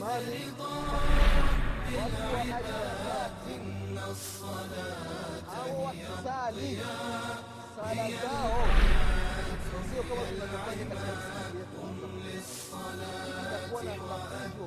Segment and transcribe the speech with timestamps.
[0.00, 0.52] mali
[1.96, 2.58] watu wa aina
[5.56, 6.78] au wakisali
[7.76, 8.64] sala zao
[9.92, 11.80] sio kama tunavyofanya katika misikiti yetu
[13.40, 14.66] itakuwa na mafunzo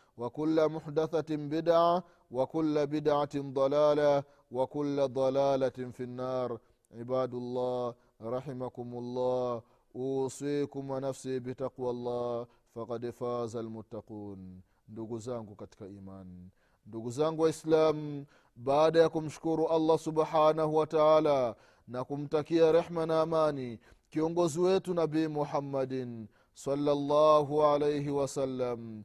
[0.20, 6.58] وكل محدثة بدعة وكل بدعة ضلالة وكل ضلالة في النار
[6.92, 9.62] عباد الله رحمكم الله
[9.96, 16.50] أوصيكم ونفسي بتقوى الله فقد فاز المتقون ndugu zangu katika imani
[16.86, 18.26] ndugu zangu waislamu
[18.56, 21.56] baada ya kumshukuru allah subhanahu wa taala
[21.88, 23.78] na kumtakia rehma na amani
[24.10, 29.04] kiongozi wetu nabii muhammadin salllahu alaihi wasallam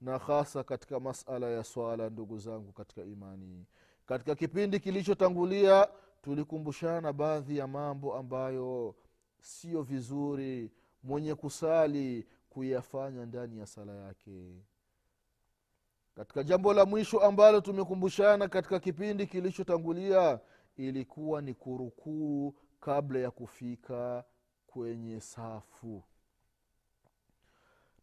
[0.00, 3.66] na hasa katika masala ya swala ndugu zangu katika imani.
[4.06, 5.88] Katika kipindi kilichotangulia
[6.22, 8.94] tulikumbushana baadhi ya mambo ambayo
[9.40, 10.70] sio vizuri
[11.02, 14.62] mwenye kusali kuyafanya ndani ya sala yake.
[16.16, 20.40] Katika jambo la mwisho ambalo tumekumbushana katika kipindi kilichotangulia
[20.76, 24.24] ilikuwa ni kurukuu kabla ya kufika
[24.66, 26.02] kwenye safu.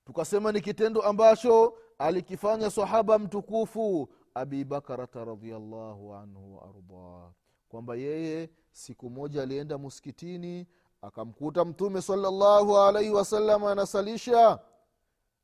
[0.06, 7.32] Tukasema ni kitendo ambacho alikifanya sahaba mtukufu abi bakarata radiallahu anhu waardah
[7.70, 10.68] kwamba yeye siku moja alienda muskitini
[11.02, 14.60] akamkuta mtume salallahu alaihi wasallam anasalisha.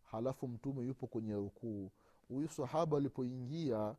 [0.03, 1.91] Halafu mtume yupo kwenye rukuu.
[2.27, 3.95] Huyu sahaba alipoingia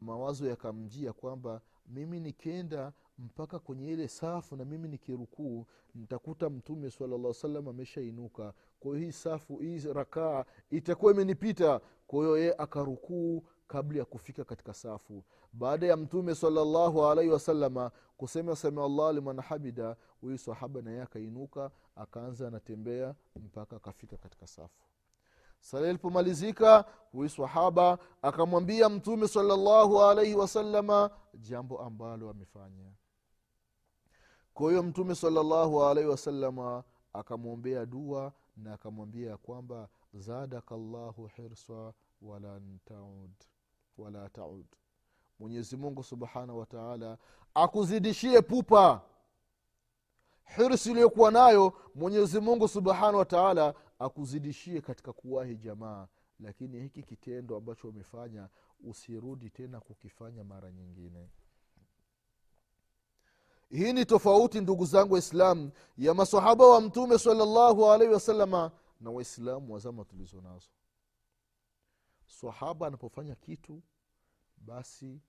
[0.00, 7.34] mawazo yakamjia kwamba mimi nikenda mpaka kwenye ile safu na mimi nikirukuu nitakuta mtume salalla
[7.34, 8.52] salam ameshainuka.
[8.80, 11.80] Kwa hiyo hii safu hii rakaa itakuwa imenipita.
[12.06, 15.24] Kwa hiyo akarukuu kabla ya kufika katika safu.
[15.52, 22.48] Baada ya mtume salallahu alaihi wasalama kusema samiallah liman hamida huyu sahaba naye akainuka akaanza
[22.48, 24.82] anatembea mpaka akafika katika safu.
[25.60, 32.92] Sala ilipomalizika huyu sahaba akamwambia mtume salallahu alaihi wasalama jambo ambalo amefanya
[34.56, 41.92] kwa hiyo mtume salallahu alaihi wasalama akamwombea dua na akamwambia ya kwamba zadaka llahu hirsa
[42.22, 43.30] wala taud
[43.98, 44.66] wala taud.
[46.02, 47.18] Subhanahu wataala
[47.54, 49.00] akuzidishie pupa.
[50.56, 56.08] Hirsi iliyokuwa nayo mwenyezi mungu subhanahu wataala akuzidishie katika kuwahi jamaa.
[56.40, 58.48] Lakini hiki kitendo ambacho umefanya
[58.84, 61.28] usirudi tena kukifanya mara nyingine
[63.70, 69.72] hii ni tofauti ndugu zangu waislamu ya masahaba wa mtume salallahu alaihi wasalama na waislamu
[69.72, 70.68] wa zama tulizo nazo.
[72.26, 73.82] Sahaba anapofanya kitu
[74.56, 75.20] basi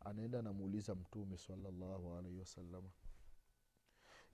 [0.00, 2.90] anaenda anamuuliza mtume salllahu alaihi wasalama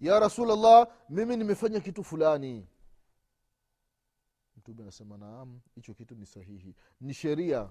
[0.00, 2.66] ya rasulllah mimi nimefanya kitu fulani.
[4.56, 7.70] Mtume anasema naam hicho kitu ni sahihi ni sheria.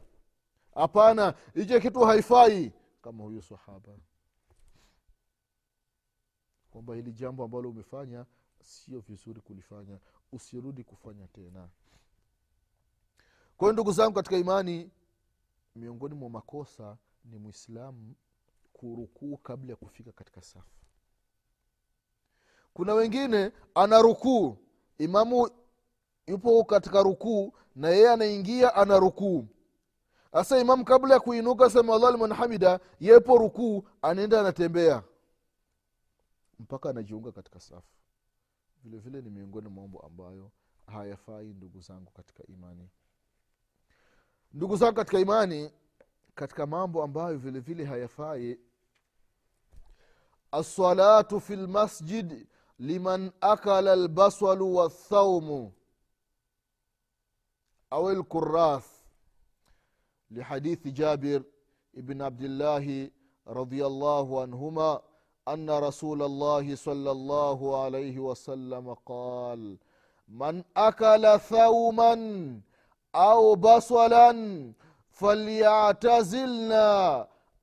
[0.74, 2.74] Hapana hicho kitu haifai.
[3.02, 3.98] Kama huyo sahaba
[6.72, 8.26] kwamba hili jambo ambalo umefanya
[8.62, 10.00] sio vizuri kulifanya.
[10.32, 11.70] Usirudi kufanya tena.
[13.58, 14.92] Kwa ndugu zangu katika imani
[15.76, 18.16] miongoni mwa makosa ni mwislamu
[18.74, 20.78] kurukuu kabla ya kufika katika safu.
[22.74, 24.58] Kuna wengine ana rukuu
[24.98, 25.50] imamu
[26.28, 29.46] yupo katika rukuu na yeye anaingia ana rukuu
[30.34, 35.04] sasa imamu kabla ya kuinuka sema allah liman hamida yepo rukuu anaenda anatembea
[36.59, 37.97] mpaka anajiunga katika safu
[38.85, 40.51] vile vile ni miongoni mwa mambo ambayo
[40.87, 42.89] hayafai ndugu zangu katika imani
[44.53, 45.73] ndugu zangu katika imani
[46.35, 48.59] katika mambo ambayo vile vile hayafai
[50.53, 52.47] alsalatu fi lmasjid
[52.79, 55.73] liman akala lbaswalu wathaumu
[57.91, 58.87] au lkurath
[60.31, 61.43] لحديث جابر
[61.95, 63.11] بن عبد الله
[63.47, 65.03] رضي الله عنهما
[65.48, 69.78] أن رسول الله صلى الله عليه وسلم قال
[70.28, 72.14] من أكل ثوما
[73.16, 74.32] أو بصلا
[75.10, 76.88] فليعتزلنا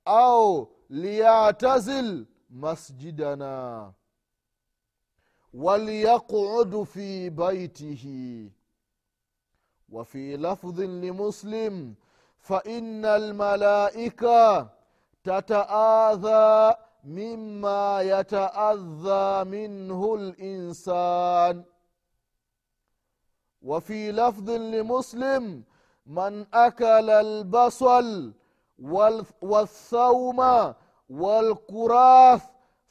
[0.08, 3.92] أو ليعتزل مسجدنا
[5.54, 8.04] وليقعد في بيته.
[9.88, 11.94] وفي لفظ لمسلم
[12.38, 14.68] فإن الملائكة
[15.24, 16.74] تتآذى
[17.04, 21.64] مما يتأذى منه الإنسان.
[23.62, 25.62] وفي لفظ لمسلم
[26.06, 28.32] من أكل البصل
[29.42, 30.40] والثوم
[31.10, 32.42] والكراث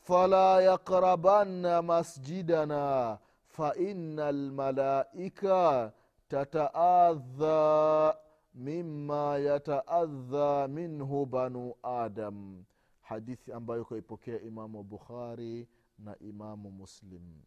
[0.01, 3.17] فلا يقربن مسجدنا
[3.47, 5.91] فإن الملائكة
[6.29, 8.13] تتأذى
[8.55, 12.65] mima yataadha minhu banu adam
[13.03, 15.67] hadithi ambayo kaipokea imamu bukhari
[15.99, 17.41] na imamu muslim.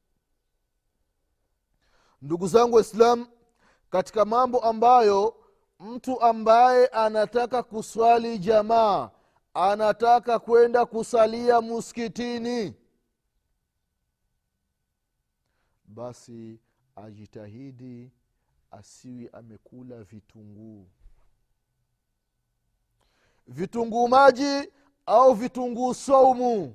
[2.22, 3.26] Ndugu zangu waislam
[3.90, 5.36] katika mambo ambayo
[5.80, 9.10] mtu ambaye anataka kuswali jamaa
[9.54, 12.74] anataka kwenda kusalia muskitini
[15.84, 16.60] basi
[16.96, 18.12] ajitahidi
[18.70, 20.88] asiwi amekula vitunguu.
[23.46, 24.72] Vitunguu maji
[25.06, 26.74] au vitunguu saumu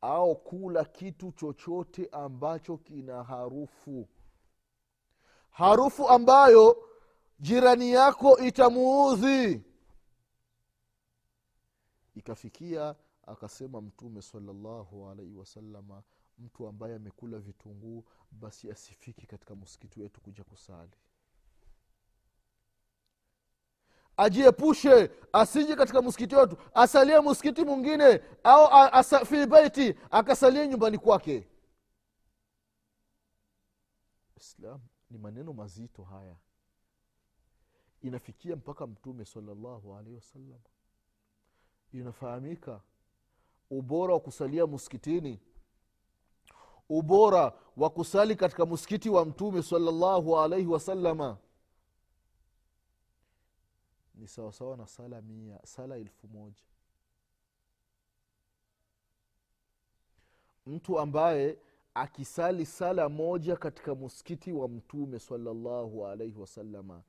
[0.00, 4.08] au kula kitu chochote ambacho kina harufu.
[5.50, 6.88] Harufu ambayo
[7.40, 9.62] jirani yako itamuudhi
[12.14, 12.94] ikafikia
[13.26, 16.02] akasema mtume salallahu alaihi wasalama
[16.38, 20.92] mtu ambaye amekula vitunguu basi asifiki katika msikiti wetu kuja kusali
[24.16, 31.48] ajiepushe asije katika msikiti wetu asalie msikiti mwingine au asa, fi beiti akasalie nyumbani kwake.
[34.36, 34.80] Islam
[35.10, 36.36] ni maneno mazito haya.
[38.02, 40.60] Inafikia mpaka mtume salallahu alaihi wasallam.
[41.92, 42.80] Inafahamika
[43.70, 45.40] ubora wa kusalia msikitini
[46.88, 51.36] ubora wa kusali katika msikiti wa mtume salallahu alaihi wasalama
[54.14, 56.62] ni sawasawa na sala mia sala elfu moja.
[60.66, 61.58] Mtu ambaye
[61.94, 67.02] akisali sala moja katika muskiti wa mtume salallahu alaihi wasalama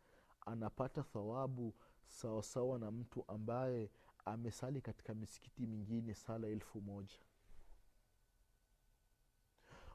[0.46, 1.74] anapata thawabu
[2.08, 3.90] sawasawa na mtu ambaye
[4.26, 7.16] amesali katika misikiti mingine sala elfu moja.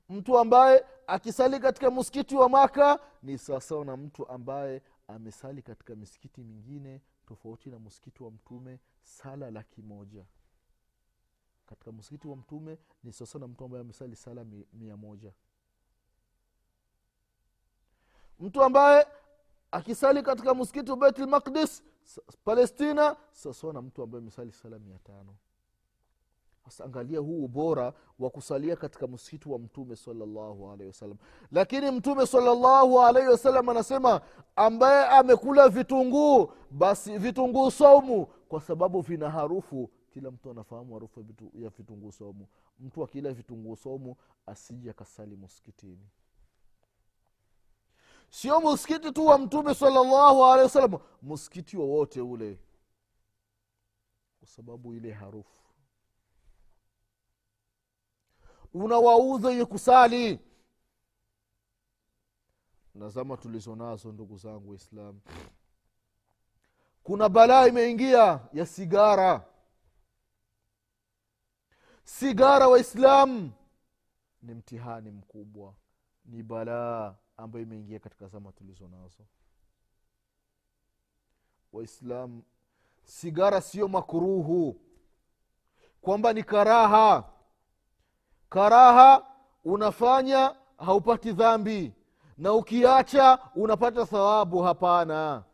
[0.08, 4.82] Mtu ambaye akisali katika msikiti wa maka ni sawasawa na mtu ambaye
[5.14, 10.24] amesali katika misikiti mingine tofauti na msikiti wa mtume sala laki moja.
[11.66, 15.32] Katika msikiti wa mtume ni sasa na mtu ambaye amesali sala mia moja.
[18.40, 19.06] Mtu ambaye
[19.70, 21.82] akisali katika msikiti wa beitul maqdis
[22.44, 25.36] palestina sawasawa na mtu ambaye amesali sala mia tano
[26.80, 31.16] angalia huu ubora wa kusalia katika msitu wa mtume salallahu alaihi wasallam.
[31.52, 34.20] Lakini mtume salallahu alaihi wasallam anasema
[34.56, 39.90] ambaye amekula vitunguu basi vitunguu saumu kwa sababu vina harufu.
[40.12, 41.24] Kila mtu anafahamu harufu
[41.54, 42.46] ya vitunguu saumu.
[42.80, 46.08] Mtu akila vitunguu saumu asije akasali muskitini
[48.30, 52.58] sio muskiti tu wa mtume salallahu alehi wasallam muskiti wowote ule.
[54.38, 55.69] Kwa sababu ile harufu
[58.74, 60.40] unawauza wenye kusali.
[62.94, 65.20] Na zama tulizo nazo ndugu zangu waislamu
[67.02, 69.46] kuna balaa imeingia ya sigara.
[72.04, 73.52] Sigara waislamu
[74.42, 75.74] ni mtihani mkubwa.
[76.24, 79.26] Ni balaa ambayo imeingia katika zama tulizo nazo.
[81.72, 82.42] Waislamu
[83.04, 84.80] sigara sio makuruhu.
[86.00, 87.32] Kwamba ni karaha
[88.50, 89.26] karaha
[89.64, 91.94] unafanya haupati dhambi
[92.38, 95.44] na ukiacha unapata thawabu hapana.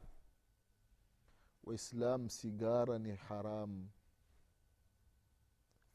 [1.64, 3.88] Waislam sigara ni haramu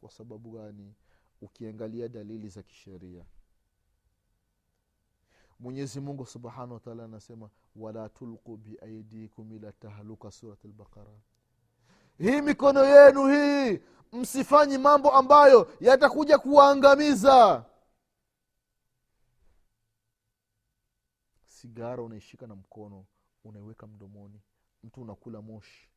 [0.01, 0.93] kwa sababu gani?
[1.41, 3.25] Ukiangalia dalili za kisheria.
[5.59, 11.11] Mwenyezi mungu subhanahu wataala anasema wala tulqu biaidikum ila tahluka surat lbaqara
[12.21, 13.81] hii mikono yenu hii
[14.13, 17.65] msifanyi mambo ambayo yatakuja kuwaangamiza.
[21.45, 23.05] Sigara unaishika na mkono
[23.43, 24.41] unaiweka mdomoni
[24.83, 25.89] mtu unakula moshi.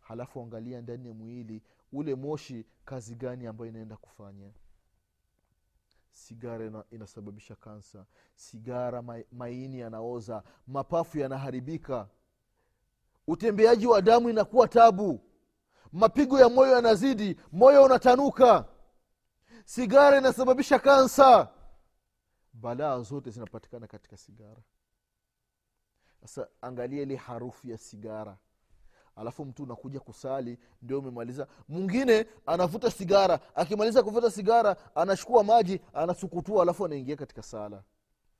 [0.00, 4.50] Halafu angalia ndani ya mwili ule moshi kazi gani ambayo inaenda kufanya.
[6.10, 8.06] Sigara ina, inasababisha kansa.
[8.34, 10.42] Sigara maini yanaoza.
[10.66, 12.08] Mapafu yanaharibika
[13.26, 15.20] utembeaji wa damu inakuwa tabu.
[15.92, 18.64] Mapigo ya moyo yanazidi moyo unatanuka.
[19.64, 21.48] Sigara inasababisha kansa.
[22.52, 24.62] Balaa zote zinapatikana katika sigara.
[26.20, 28.38] Sasa angalia ile harufu ya sigara.
[29.16, 31.46] Alafu mtu unakuja kusali ndio umemaliza.
[31.68, 33.40] Mwingine anavuta sigara.
[33.54, 37.82] Akimaliza kuvuta sigara anachukua maji anasukutua alafu anaingia katika sala.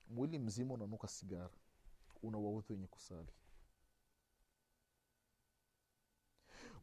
[0.08, 1.50] Mwili mzima unanuka sigara.
[2.22, 3.28] Unawaudhi wenye kusali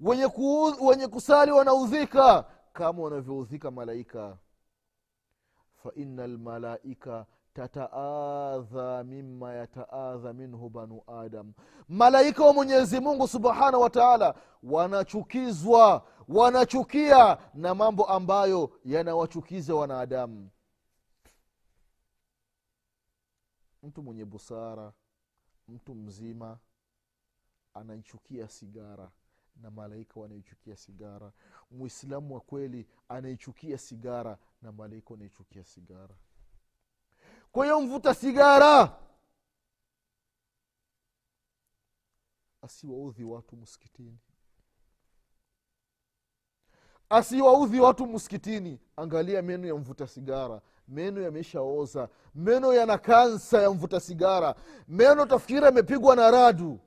[0.03, 4.37] wenye, ku, wenye kusali wanaudhika kama wanavyoudhika malaika.
[5.83, 11.53] Faina lmalaika tataadha mima yataadha minhu banu adam.
[11.89, 20.49] Malaika wa mwenyezi mungu subhanahu wa taala wanachukizwa wanachukia na mambo ambayo yanawachukiza wanadamu.
[23.83, 24.93] Mtu mwenye busara
[25.67, 26.57] mtu mzima
[27.73, 29.11] anaichukia sigara
[29.61, 31.31] na malaika wanaichukia sigara.
[31.71, 36.15] Mwislamu wa kweli anaichukia sigara na malaika wanaichukia sigara.
[37.51, 38.99] Kwa hiyo mvuta sigara!
[42.61, 44.17] Asiwaudhi watu msikitini.
[47.09, 48.79] Asiwaudhi watu msikitini.
[48.95, 50.61] Angalia meno ya mvuta sigara.
[50.87, 52.09] Meno yameshaoza.
[52.35, 54.55] Meno yana kansa ya mvuta sigara.
[54.87, 56.79] Meno tafikiri amepigwa na radu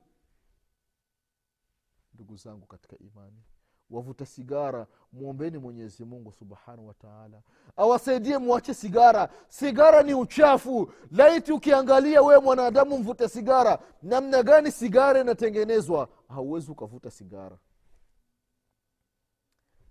[2.17, 3.43] ndugu zangu katika imani.
[3.89, 7.41] Wavuta sigara mwombeni mwenyezi mungu subhanahu wataala
[7.75, 9.29] awasaidie mwache sigara.
[9.47, 10.93] Sigara ni uchafu.
[11.11, 16.09] Laiti ukiangalia wewe mwanadamu mvuta sigara namna gani sigara inatengenezwa?
[16.27, 17.57] Hauwezi ukavuta sigara.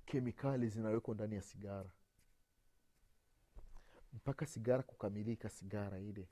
[0.06, 1.90] Kemikali zinawekwa ndani ya sigara.
[4.12, 6.28] Mpaka sigara kukamilika sigara ile.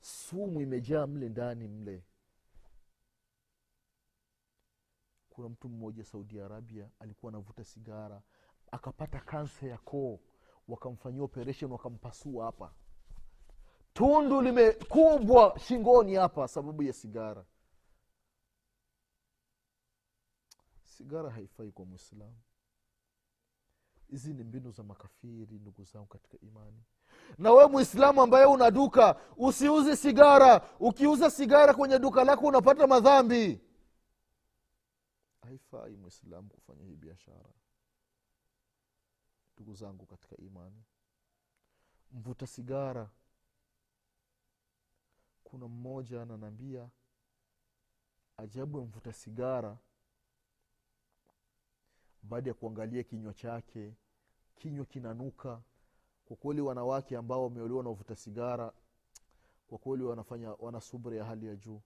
[0.00, 2.04] Sumu imejaa mle ndani mle
[5.36, 8.22] kuna mtu mmoja saudi arabia alikuwa anavuta sigara
[8.70, 10.20] akapata kansa ya koo
[10.68, 12.72] wakamfanyia operation wakampasua hapa.
[13.94, 17.44] Tundu limekubwa shingoni hapa sababu ya sigara.
[20.84, 22.36] Sigara haifai kwa mwislamu
[24.10, 26.82] hizi ni mbinu za makafiri ndugu zangu katika imani.
[27.38, 30.68] Na wewe mwislamu ambaye una duka usiuze sigara.
[30.80, 33.60] Ukiuza sigara kwenye duka lako unapata madhambi
[35.46, 37.50] haifai mwislamu kufanya hii biashara.
[39.54, 40.84] Ndugu zangu katika imani
[42.12, 43.10] mvuta sigara.
[45.44, 46.90] Kuna mmoja ananaambia
[48.36, 49.78] ajabu ya mvuta sigara.
[52.22, 53.94] Baada ya kuangalia kinywa chake
[54.56, 55.62] kinywa kinanuka.
[56.24, 58.72] Kwa kweli wanawake ambao wameolewa na uvuta sigara
[59.66, 61.82] kwa kweli wanafanya wana subra ya hali ya juu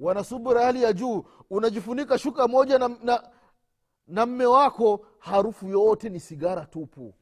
[0.00, 1.24] wana subra hali ya juu.
[1.50, 3.30] Unajifunika shuka moja na, na,
[4.06, 7.14] na mme wako harufu yote ni sigara tupu.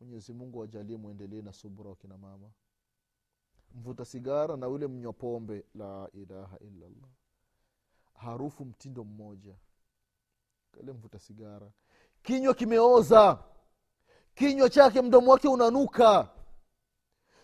[0.00, 2.50] Mwenyezi mungu wajalie mwendelee na subra wakina mama.
[3.74, 7.10] Mvuta sigara na ule mnywa pombe la ilaha illallah.
[8.14, 9.54] Harufu mtindo mmoja.
[10.72, 11.70] Kale mvuta sigara.
[12.22, 13.38] Kinywa kimeoza.
[14.34, 16.28] Kinywa chake mdomo wake unanuka.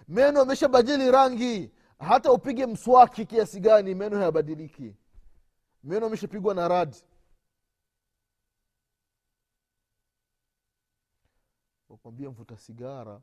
[0.08, 1.70] Meno ameshabadili rangi
[2.02, 4.96] hata upige mswaki kiasi gani meno hayabadiliki.
[5.84, 6.96] Meno ameshapigwa na radi
[11.88, 13.20] wakwambia mvuta sigara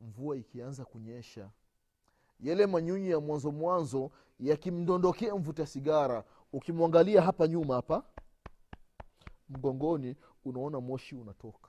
[0.00, 1.50] mvua ikianza kunyesha.
[2.40, 8.04] Yale manyunyi ya mwanzo mwanzo yakimdondokea mvuta sigara ukimwangalia hapa nyuma hapa
[9.48, 11.68] mgongoni unaona moshi unatoka.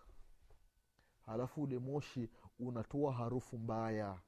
[1.25, 4.19] Halafu ule moshi unatoa harufu mbaya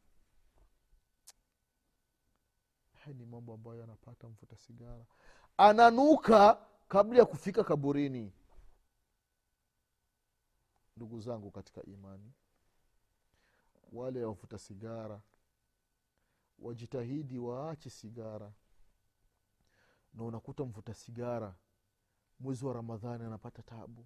[3.08, 5.06] haya ni mambo ambayo anapata mvuta sigara.
[5.58, 8.34] Ananuka kabla ya kufika kaburini.
[10.98, 12.32] Ndugu zangu katika imani
[13.92, 15.22] wale wavuta sigara
[16.60, 18.52] wajitahidi waache sigara.
[20.14, 21.56] Na unakuta mvuta sigara
[22.40, 24.06] mwezi wa ramadhani anapata tabu.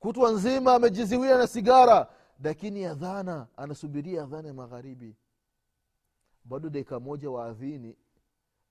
[0.00, 2.14] Kutwa nzima amejiziwia na sigara
[2.44, 5.16] lakini adhana anasubiria adhana ya magharibi.
[6.44, 7.96] Bado dakika moja waadhini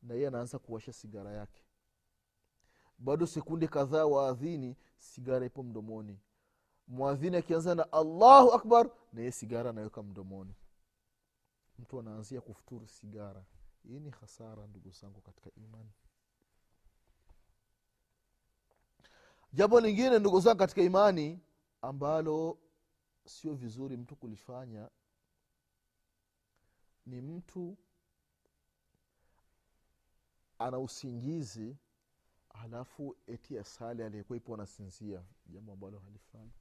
[0.02, 1.64] na yeye anaanza kuwasha sigara yake.
[2.98, 6.20] Bado sekunde kadhaa waadhini sigara ipo mdomoni.
[6.88, 10.56] Mwadhini akianza na allahu akbar na yeye sigara anaweka mdomoni.
[11.80, 13.46] Mtu anaanzia kufuturu sigara.
[13.84, 15.92] Hii ni hasara ndugu zangu katika imani.
[19.54, 21.40] Jambo lingine ndugu zangu katika imani
[21.82, 22.58] ambalo
[23.26, 24.90] sio vizuri mtu kulifanya
[27.06, 27.78] ni mtu
[30.62, 31.78] ana usingizi
[32.54, 35.24] halafu eti asali aliyekuwa ipo anasinzia.
[35.46, 36.52] Jambo ambalo halifanya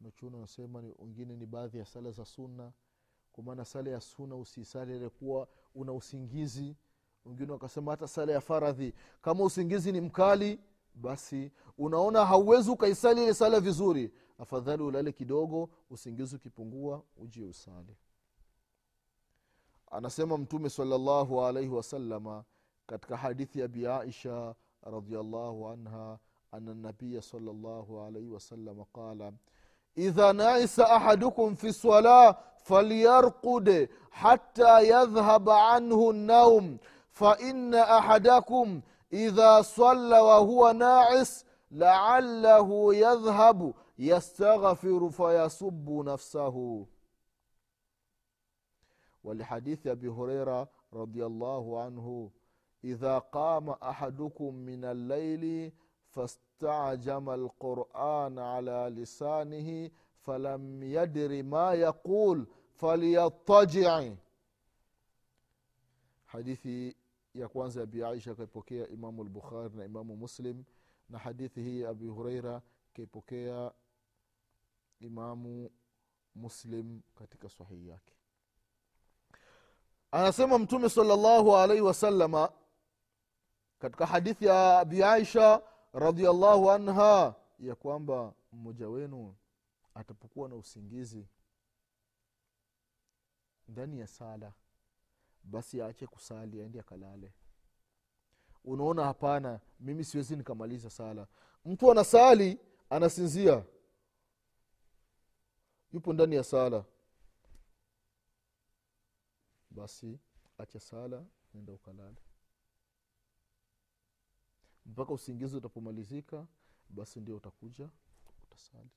[0.00, 2.72] nachuna anasema ni wengine ni baadhi ya sala za sunna.
[3.32, 6.76] Kwa maana sala ya sunna usisali aliyekuwa una usingizi.
[7.24, 10.60] Wengine wakasema hata sala ya faradhi kama usingizi ni mkali
[10.94, 14.12] basi unaona hauwezi ukaisali ile sala vizuri.
[14.38, 17.96] Afadhali ulale kidogo usingizi ukipungua ujie usali
[19.90, 22.44] anasema mtume salllahu alaihi wasalama
[22.86, 26.18] katika hadithi ya bi aisha radiallahu anha
[26.52, 29.32] ana nabiya salllahu alaihi wasalama qala
[29.96, 36.78] idha naisa ahadukum fi lsala falyarqud hata yadhhaba anhu naum
[37.12, 46.88] faina ahadakum idha salla wahuwa nais laalahu yadhhabu yastaghfiru fayasubu nafsahu
[49.23, 52.31] ولحديث أبي هريرة رضي الله عنه
[52.83, 55.71] إذا قام أحدكم من الليل
[56.07, 64.13] فاستعجم القرآن على لسانه فلم يدر ما يقول فليضطجع
[66.25, 66.95] hadithi
[67.33, 70.63] ya kwanza ya abi aisha akaipokea imamu lbukhari na imamu muslim
[71.09, 73.71] na hadithi hii ya abi hureira akaipokea
[74.99, 75.69] imamu
[76.35, 78.13] muslim katika sahihi yake
[80.12, 82.52] anasema mtume salllahu alaihi wasalama
[83.78, 89.34] katika hadithi ya abi aisha radiallahu anha ya kwamba mmoja wenu
[89.94, 91.26] atapokuwa na usingizi
[93.68, 94.52] ndani ya sala
[95.44, 97.32] basi aache kusali aende akalale.
[98.64, 101.26] Unaona hapana mimi siwezi nikamaliza sala.
[101.64, 102.58] Mtu anasali
[102.90, 103.64] anasinzia.
[105.92, 106.84] Yupo ndani ya sala
[109.70, 110.20] basi
[110.58, 112.16] acha sala nenda ukalale.
[114.86, 116.46] Mpaka usingizi utapomalizika
[116.88, 117.90] basi ndio utakuja
[118.42, 118.90] utasali.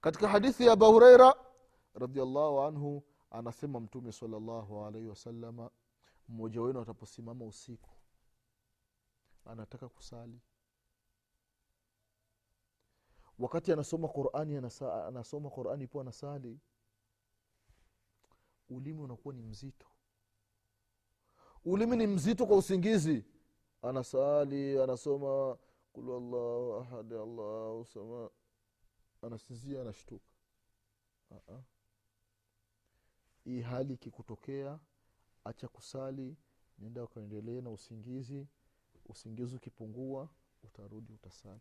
[0.00, 1.34] Katika hadithi ya abu hureira
[1.94, 5.70] radiallahu anhu anasema mtume salllahu alaihi wasalama
[6.28, 7.90] mmoja wenu ataposimama usiku
[9.44, 10.40] anataka kusali.
[13.38, 14.56] Wakati anasoma qurani
[15.08, 16.60] anasoma qurani po anasali
[18.70, 19.86] ulimi unakuwa ni mzito.
[21.64, 23.24] Ulimi ni mzito kwa usingizi.
[23.82, 25.58] Anasali anasoma
[25.92, 28.30] kulu allahu ahadi allahu sama
[29.22, 30.30] anasinzia anashtuka.
[31.30, 31.60] Uh-uh
[33.44, 34.78] hii hali ikikutokea
[35.44, 36.36] acha kusali
[36.78, 38.46] nenda ukaendelee na usingizi.
[39.06, 40.28] Usingizi ukipungua
[40.62, 41.60] utarudi utasali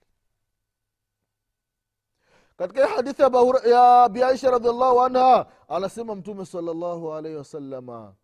[2.60, 3.22] katika hadithi
[3.70, 8.16] ya biaisha radiallahu anha anasema mtume salllahu alaihi wasalama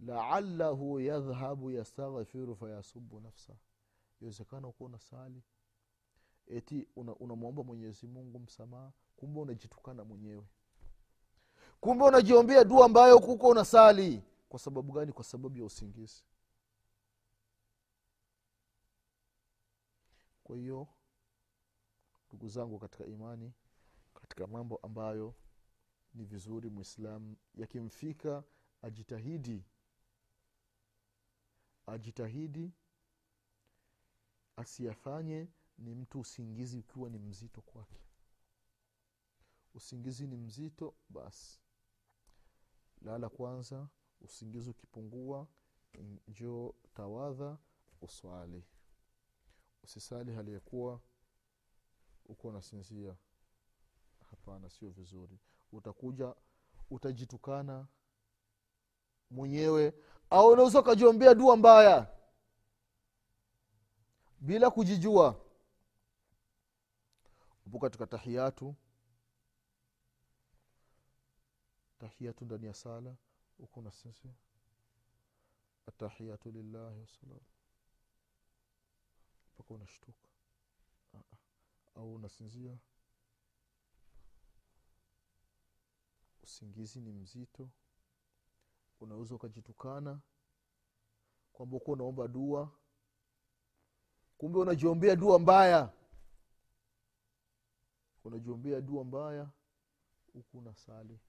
[0.00, 3.52] laalahu yadhhabu yastaghfiru fayasubu nafsa
[4.20, 5.42] iwezekana ukuwa unasali
[6.46, 10.44] eti unamwomba una mwenyezi mungu msamaha kumbe unajitukana mwenyewe.
[11.80, 14.22] Kumbe unajiombea dua ambayo kuko unasali.
[14.48, 15.12] Kwa sababu gani?
[15.12, 16.24] Kwa sababu ya usingizi.
[20.44, 20.88] Kwa hiyo
[22.32, 23.52] ndugu zangu katika imani
[24.14, 25.34] katika mambo ambayo
[26.14, 28.44] ni vizuri mwislamu yakimfika
[28.82, 29.64] ajitahidi
[31.86, 32.72] ajitahidi
[34.56, 38.00] asiyafanye ni mtu usingizi ukiwa ni mzito kwake.
[39.74, 41.60] Usingizi ni mzito basi.
[43.00, 43.88] Lala kwanza
[44.20, 45.48] usingizi ukipungua
[46.28, 47.58] njoo tawadha
[48.00, 48.64] uswali.
[49.82, 50.60] Usisali hali ya
[52.26, 53.16] uko unasinzia
[54.30, 55.38] hapana sio vizuri.
[55.72, 56.34] Utakuja
[56.90, 57.86] utajitukana
[59.30, 59.94] mwenyewe
[60.30, 62.18] au unaweza ukajiombea dua mbaya
[64.40, 65.40] bila kujijua.
[67.66, 68.74] Upo katika tahiyatu
[71.98, 73.16] tahiyatu ndani ya sala
[73.58, 74.34] huko unasinzia
[75.86, 77.40] atahiyatu lillahi wasalam
[79.54, 80.28] mpaka unashtuka.
[81.94, 82.78] Au unasinzia?
[86.42, 87.70] Usingizi ni mzito.
[89.00, 90.20] Unaweza ukajitukana.
[91.52, 92.70] Kwamba uko unaomba dua.
[94.38, 95.92] Kumbe unajiombea dua mbaya.
[98.24, 99.50] Unajiombea dua mbaya
[100.32, 101.20] huku unasali.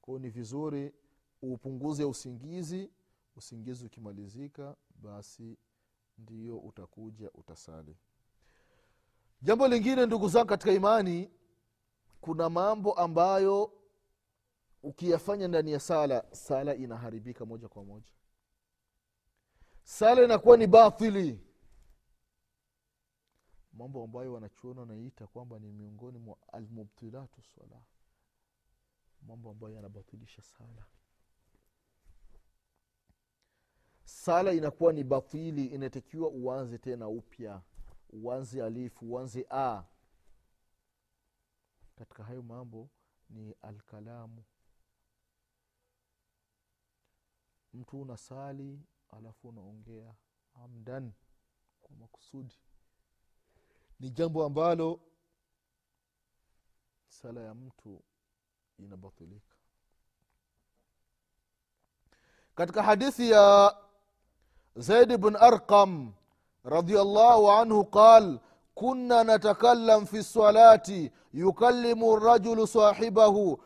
[0.00, 0.94] Kwao ni vizuri
[1.42, 2.90] upunguze usingizi.
[3.36, 5.58] Usingizi ukimalizika basi
[6.18, 7.96] ndio utakuja utasali
[9.42, 11.30] jambo lingine ndugu zangu katika imani
[12.20, 13.72] kuna mambo ambayo
[14.82, 18.12] ukiyafanya ndani ya sala sala inaharibika moja kwa moja.
[19.84, 21.40] Sala inakuwa ni bathili
[23.72, 27.82] mambo ambayo wanachuona wanaiita kwamba ni miongoni mwa almubtilatu sala
[29.26, 30.86] mambo ambayo yanabatilisha sala.
[34.04, 37.62] Sala inakuwa ni batili inatakiwa uanze tena upya
[38.12, 39.82] uanze alifu uanze a.
[41.96, 42.88] Katika hayo mambo
[43.30, 44.44] ni alkalamu.
[47.74, 50.14] Mtu unasali alafu unaongea
[50.54, 51.12] amdan
[51.80, 52.54] kwa makusudi.
[54.00, 55.00] Ni jambo ambalo
[57.08, 58.02] sala ya mtu
[58.78, 59.56] inabatilika.
[62.54, 63.76] Katika hadithi ya
[64.76, 66.12] zaid bn arqam
[66.65, 68.39] radiallahu anhu qal
[68.75, 73.57] كنا نتكلم في الصلاة يكلم الرجل صاحبه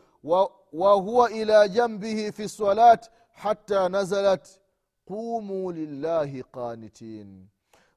[0.72, 3.00] وهو إلى جنبه في الصلاة
[3.32, 4.60] حتى نزلت
[5.06, 7.48] قوموا لله قانتين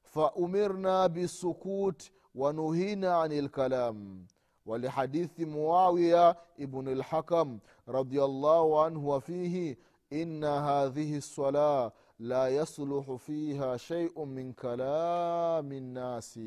[0.02, 4.26] فأمرنا بالسكوت ونهينا عن الكلام
[4.66, 9.78] ولحديث معاوية ابن الحكم رضي الله عنه وفيه
[10.12, 16.39] إن هذه الصلاة لا يصلح فيها شيء من كلام الناس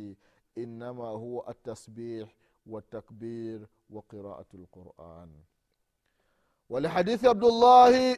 [0.58, 5.30] إنما هو التسبيح والتكبير وقراءة القرآن.
[6.70, 8.16] ولحديث عبد الله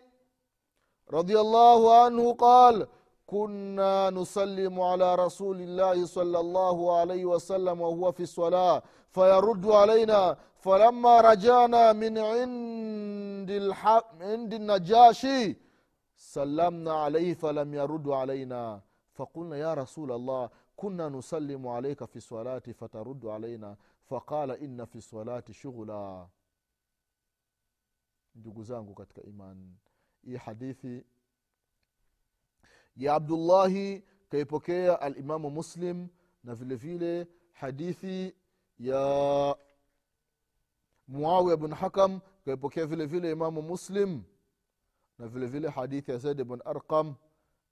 [1.10, 2.86] رضي الله عنه قال
[3.26, 10.36] كنا نسلم على رسول الله صلى الله عليه وسلم وهو في الصلاة فيرد علينا.
[10.56, 13.86] فلما رجعنا من عند الح...
[14.20, 15.63] عند النجاشي
[16.23, 18.81] سلمنا عليه فلم يرد علينا
[19.13, 25.43] فقلنا يا رسول الله كنا نسلم عليك في الصلاة فترد علينا فقال إن في الصلاة
[25.51, 26.27] شغلا
[28.35, 29.77] ndugu zangu katika imani
[30.25, 31.05] hii hadithi
[32.95, 36.07] ya abdullahi kaipokea alimamu muslim
[36.43, 38.35] na vile vile hadithi
[38.79, 39.55] ya
[41.07, 44.23] muawiya bn hakam kaipokea vile vile imamu muslim
[45.18, 47.14] na vile vile hadithi ya zaid bn arqam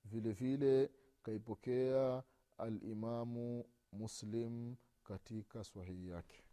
[0.04, 0.90] vile vile
[1.22, 2.22] kaipokea
[2.58, 6.44] alimamu muslim katika sahihi yake.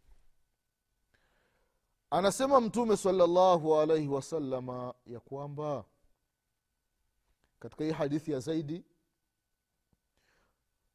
[2.10, 5.84] Anasema mtume salllahu alaihi wasalama ya kwamba
[7.58, 8.84] katika hii hadithi ya zaidi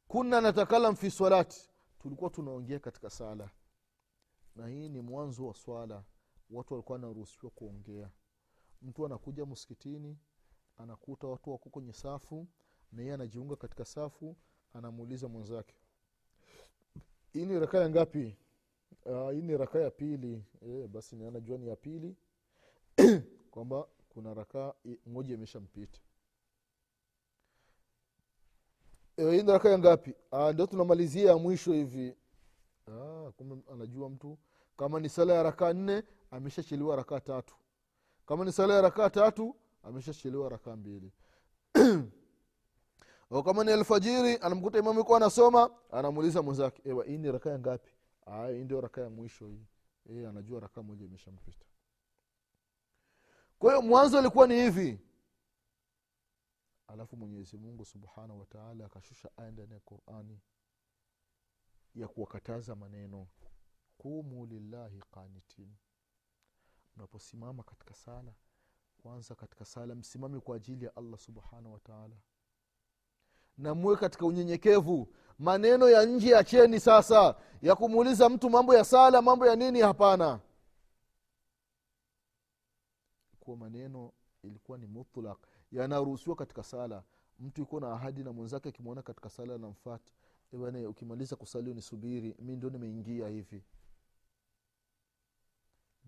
[0.08, 3.50] kunna natakalam fi swalati tulikuwa tunaongea katika sala.
[4.56, 6.04] Na hii ni mwanzo wa swala.
[6.50, 8.10] Watu walikuwa wanaruhusiwa kuongea
[8.82, 10.18] mtu anakuja msikitini
[10.78, 12.46] anakuta watu wako kwenye safu
[12.92, 14.36] na yeye anajiunga katika safu
[14.74, 15.74] anamuuliza mwenzake
[17.36, 18.36] hii ni rakaa ya ngapi?
[19.04, 20.44] Uh, hii ni raka ya pili.
[20.62, 22.16] E, basi anajua ni ya pili.
[23.50, 24.72] Kwamba kuna rakaa
[25.06, 26.00] moja imeshampita.
[29.16, 30.14] E, hii ni raka ya ngapi?
[30.30, 32.14] Ah, ndio tunamalizia ya mwisho hivi.
[32.88, 34.38] Ah, kumbe anajua mtu
[34.76, 37.56] kama ni sala ya rakaa nne ameshacheliwa rakaa tatu
[38.26, 41.12] kama ni sala ya rakaa tatu ameshachelewa rakaa mbili.
[43.44, 47.90] Kama ni alfajiri anamkuta imamu ikuwa anasoma anamuuliza mwenzake ewa hii ni rakaa ngapi?
[48.48, 49.66] Hii ndio rakaa ya mwisho hii.
[50.10, 51.66] E, anajua rakaa moja imeshampita
[53.58, 55.00] kwa hiyo mwanzo ilikuwa ni hivi.
[56.86, 60.40] Alafu mwenyezi mungu subhanahu wataala akashusha aya ndani ya qurani
[61.94, 63.26] ya kuwakataza maneno.
[63.98, 65.74] Qumu lillahi qanitin
[66.96, 68.32] mnaposimama katika sala
[69.02, 72.16] kwanza katika sala msimame kwa ajili ya allah subhanahu wataala
[73.58, 75.08] na katika unyenyekevu.
[75.38, 79.80] Maneno ya nje ya cheni sasa ya kumuuliza mtu mambo ya sala mambo ya nini?
[79.80, 80.40] Hapana.
[83.40, 85.38] Kuwa maneno ilikuwa ni mutlak
[85.72, 87.02] yanaruhusiwa katika sala.
[87.38, 90.02] Mtu yuko na ahadi na mwenzake akimwona katika sala namfat
[90.52, 93.62] bana ukimaliza kusali nisubiri mi ndio nimeingia hivi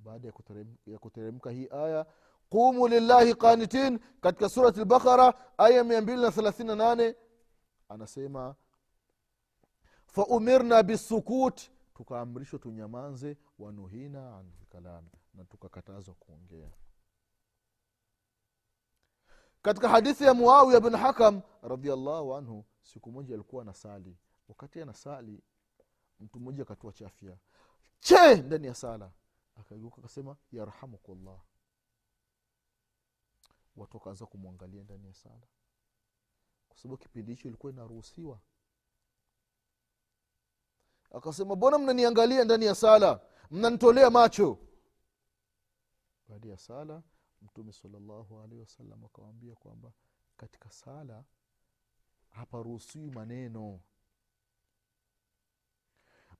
[0.05, 0.33] baada
[0.87, 2.07] ya kuteremka hii aya
[2.51, 7.15] qumu lillahi qanitin katika surati lbakara aya mia mbili na thelathini na nane
[7.89, 8.55] anasema
[10.07, 16.71] faumirna bisukut tukaamrishwa tunyamanze wanuhina an lkalami na tukakatazwa kuongea.
[19.63, 24.17] Katika hadithi ya muawiya bin hakam radiallahu anhu siku moja alikuwa anasali.
[24.49, 25.43] Wakati anasali
[26.21, 27.37] mtu mmoja akatua chafya.
[28.01, 28.35] Che!
[28.35, 29.11] Ndani ya sala
[29.61, 31.41] akageuka akasema yarhamukullah.
[33.77, 35.47] Watu wakaanza kumwangalia ndani ya sala.
[36.69, 38.41] Kwa sababu kipindi hicho ilikuwa inaruhusiwa.
[41.11, 43.21] Akasema mbona mnaniangalia ndani ya sala?
[43.51, 44.59] Mnanitolea macho.
[46.29, 47.03] Baada ya sala
[47.43, 49.93] mtume salllahu alaihi wasallam akawambia kwamba
[50.37, 51.25] katika sala
[52.31, 53.81] haparuhusiwi maneno.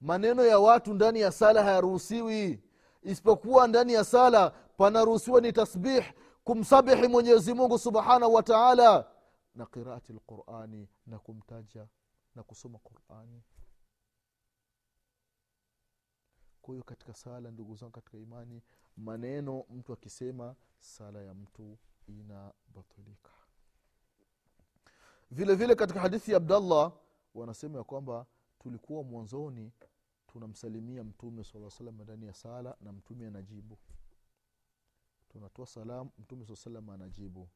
[0.01, 2.63] Maneno ya watu ndani ya sala hayaruhusiwi
[3.03, 6.05] isipokuwa ndani ya sala panaruhusiwa ni tasbih
[6.45, 9.11] kumsabihi mwenyezi mungu subhanahu wa taala
[9.55, 11.87] na qiraati lqurani na kumtaja
[12.35, 13.43] na kusoma qurani.
[16.63, 18.63] Kwa hiyo katika sala ndugu zangu katika imani
[18.97, 23.31] maneno mtu akisema sala ya mtu inabatilika.
[25.31, 26.93] Vile vile katika hadithi ya abdallah
[27.35, 28.27] wanasema ya kwamba
[28.59, 29.73] tulikuwa mwanzoni
[30.39, 33.79] tunamsalimia mtume saa salam ndani ya sala na mtume anajibu.
[35.29, 37.49] Tunatoa salam mtume saa salam anajibu.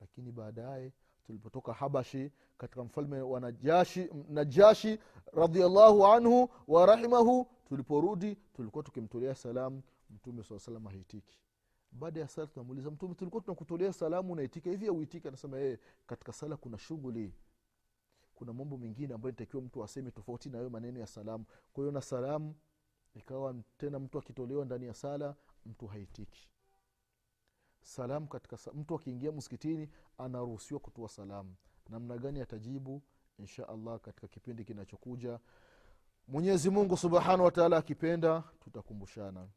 [0.00, 0.92] Lakini baadaye
[1.26, 4.98] tulipotoka habashi katika mfalme wa najashi, najashi
[5.32, 11.38] radiallahu anhu wa rahimahu tuliporudi tulikuwa tukimtolea salamu mtume saa salam haitiki.
[11.92, 16.56] Baada ya sala tunamuuliza mtume tulikuwa tunakutolea salamu unaitika hivi auitika anasema ee katika sala
[16.56, 17.32] kuna shughuli
[18.42, 21.44] kuna mambo mengine ambayo nitakiwa mtu aseme tofauti na hayo maneno ya salamu.
[21.72, 22.54] Kwa hiyo na salamu
[23.14, 25.34] ikawa tena mtu akitolewa ndani ya sala
[25.66, 26.48] mtu haitiki.
[27.82, 31.54] Salamu katika mtu akiingia msikitini anaruhusiwa kutoa salamu.
[31.88, 33.02] Namna gani atajibu?
[33.38, 35.38] Insha allah katika kipindi kinachokuja.
[36.28, 39.48] Mwenyezi mungu subhanahu wataala akipenda tutakumbushana.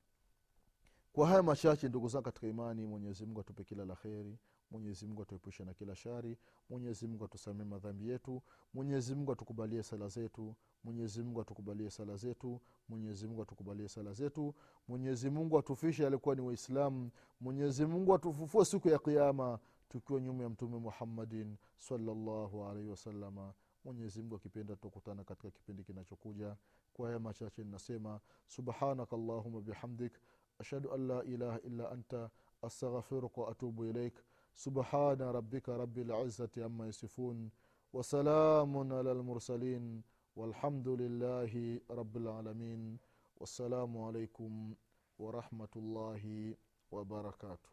[1.13, 4.37] Kwa haya machache ndugu zangu katika imani mwenyezi mungu atupe kila la kheri
[4.75, 6.37] mwenyezi mungu atuepushe na kila shari
[6.69, 8.41] mwenyezi mungu atusamee madhambi yetu
[8.73, 14.55] mwenyezi mungu atukubalie sala zetu mwenyezi mungu atukubalie sala zetu mwenyezi mungu atukubalie sala zetu
[14.87, 17.11] mwenyezi mungu atufishe alikuwa ni waislamu
[17.41, 19.59] mwenyezi mungu atufufue siku ya kiama
[19.89, 23.53] tukiwa nyuma ya mtume muhammadin salllahu alaihi wasalama
[23.85, 26.55] mwenyezi mungu akipenda tutakutana katika kipindi kinachokuja.
[26.93, 30.13] Kwa haya machache ninasema subhanaka allahuma bihamdik
[30.59, 32.29] ashhadu an la ilaha illa anta
[32.61, 34.13] astaghfiruka waatubu ilaik
[34.55, 37.49] سبحان ربك رب العزة عما يصفون
[37.93, 40.01] وسلام على المرسلين
[40.35, 42.97] والحمد لله رب العالمين
[43.37, 44.73] والسلام عليكم
[45.19, 46.53] ورحمة الله
[46.91, 47.69] وبركاته.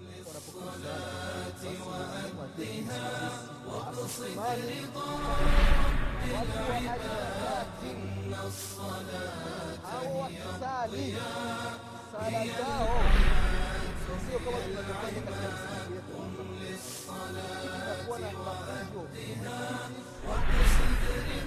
[0.00, 3.06] للصلاة وأدها
[3.66, 5.08] واقصد رضا
[6.24, 10.42] العباد إن الصلاة هي
[10.84, 11.80] الضياء
[12.20, 13.39] هي الضياء
[16.14, 18.08] قم للصلاة
[20.28, 21.02] وقصد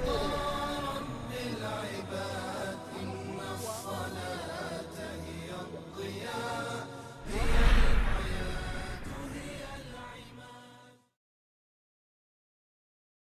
[0.07, 0.49] رضا
[0.95, 2.42] رب العباد